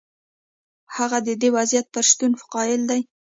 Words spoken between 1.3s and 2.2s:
دې وضعیت پر